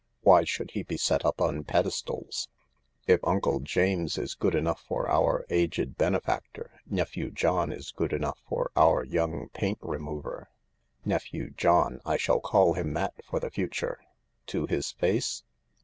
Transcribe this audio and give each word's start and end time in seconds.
Why 0.21 0.45
should 0.45 0.71
he 0.71 0.81
be 0.81 0.97
set 0.97 1.23
up 1.23 1.39
on 1.39 1.63
pedestals? 1.63 2.49
If 3.05 3.19
Uncle 3.23 3.59
James 3.59 4.17
is 4.17 4.33
good 4.33 4.55
enough 4.55 4.81
for 4.81 5.07
our 5.07 5.45
aged 5.51 5.95
benefactor, 5.95 6.79
Nephew 6.89 7.29
John 7.29 7.71
is 7.71 7.91
good 7.91 8.11
enough 8.11 8.41
for 8.49 8.71
our 8.75 9.03
young 9.03 9.49
paint 9.49 9.77
remover. 9.79 10.49
Nephew 11.05 11.51
John 11.51 12.01
I 12.03 12.13
I 12.13 12.17
shall 12.17 12.39
call 12.41 12.73
him 12.73 12.95
that 12.95 13.23
for 13.23 13.39
the 13.39 13.51
future." 13.51 13.99
"To 14.47 14.65
his 14.65 14.91
face?" 14.91 15.43